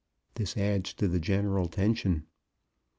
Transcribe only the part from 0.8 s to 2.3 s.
to the general tension.